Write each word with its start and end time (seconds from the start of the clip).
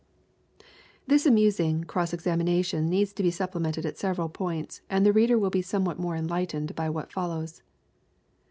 This 1.05 1.27
amusing 1.27 1.83
cross 1.83 2.11
examination 2.11 2.89
needs 2.89 3.13
to 3.13 3.21
be 3.21 3.29
sup 3.29 3.51
plemented 3.53 3.85
at 3.85 3.99
several 3.99 4.29
points 4.29 4.81
and 4.89 5.05
the 5.05 5.13
reader 5.13 5.37
will 5.37 5.51
be 5.51 5.61
somewhat 5.61 5.99
more 5.99 6.15
enlightened 6.15 6.73
by 6.73 6.89
what 6.89 7.11
follows. 7.13 7.61